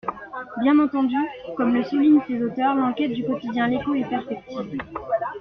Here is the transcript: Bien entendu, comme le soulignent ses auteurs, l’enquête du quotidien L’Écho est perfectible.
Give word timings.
Bien 0.63 0.79
entendu, 0.79 1.15
comme 1.55 1.75
le 1.75 1.83
soulignent 1.83 2.23
ses 2.25 2.41
auteurs, 2.41 2.73
l’enquête 2.73 3.13
du 3.13 3.23
quotidien 3.23 3.67
L’Écho 3.67 3.93
est 3.93 4.03
perfectible. 4.09 4.79